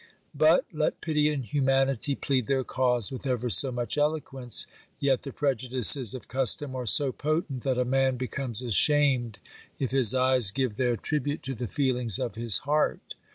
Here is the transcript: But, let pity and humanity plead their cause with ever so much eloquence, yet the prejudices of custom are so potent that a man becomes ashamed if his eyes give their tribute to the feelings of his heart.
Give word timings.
But, 0.33 0.65
let 0.73 0.99
pity 0.99 1.29
and 1.31 1.45
humanity 1.45 2.15
plead 2.15 2.47
their 2.47 2.63
cause 2.63 3.11
with 3.11 3.27
ever 3.27 3.51
so 3.51 3.71
much 3.71 3.99
eloquence, 3.99 4.65
yet 4.99 5.21
the 5.21 5.31
prejudices 5.31 6.15
of 6.15 6.27
custom 6.27 6.75
are 6.75 6.87
so 6.87 7.11
potent 7.11 7.61
that 7.61 7.77
a 7.77 7.85
man 7.85 8.17
becomes 8.17 8.63
ashamed 8.63 9.37
if 9.77 9.91
his 9.91 10.15
eyes 10.15 10.49
give 10.49 10.75
their 10.77 10.97
tribute 10.97 11.43
to 11.43 11.53
the 11.53 11.67
feelings 11.67 12.17
of 12.17 12.33
his 12.33 12.57
heart. 12.65 13.13